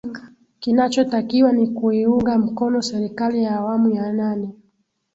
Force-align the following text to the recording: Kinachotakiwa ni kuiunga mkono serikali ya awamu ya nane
Kinachotakiwa 0.59 1.51
ni 1.53 1.67
kuiunga 1.67 2.37
mkono 2.37 2.81
serikali 2.81 3.43
ya 3.43 3.55
awamu 3.55 3.89
ya 3.89 4.13
nane 4.13 4.53